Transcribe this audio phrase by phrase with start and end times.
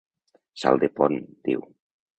[0.63, 1.21] "Salt de pont",
[1.51, 1.67] diu.